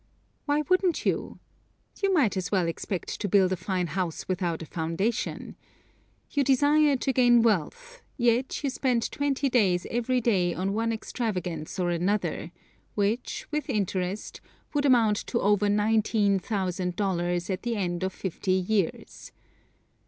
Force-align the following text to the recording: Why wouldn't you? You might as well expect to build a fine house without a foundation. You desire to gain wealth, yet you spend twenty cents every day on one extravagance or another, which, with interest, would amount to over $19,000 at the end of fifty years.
Why 0.45 0.63
wouldn't 0.67 1.05
you? 1.05 1.37
You 2.01 2.11
might 2.11 2.35
as 2.35 2.51
well 2.51 2.67
expect 2.67 3.21
to 3.21 3.29
build 3.29 3.53
a 3.53 3.55
fine 3.55 3.85
house 3.85 4.27
without 4.27 4.63
a 4.63 4.65
foundation. 4.65 5.55
You 6.31 6.43
desire 6.43 6.95
to 6.95 7.13
gain 7.13 7.43
wealth, 7.43 8.01
yet 8.17 8.63
you 8.63 8.71
spend 8.71 9.11
twenty 9.11 9.47
cents 9.53 9.85
every 9.91 10.19
day 10.19 10.55
on 10.55 10.73
one 10.73 10.91
extravagance 10.91 11.77
or 11.77 11.91
another, 11.91 12.51
which, 12.95 13.45
with 13.51 13.69
interest, 13.69 14.41
would 14.73 14.87
amount 14.87 15.17
to 15.27 15.39
over 15.39 15.67
$19,000 15.67 17.49
at 17.51 17.61
the 17.61 17.75
end 17.75 18.01
of 18.03 18.11
fifty 18.11 18.53
years. 18.53 19.31